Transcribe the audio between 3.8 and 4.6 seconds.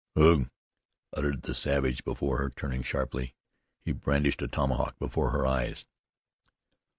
He brandished a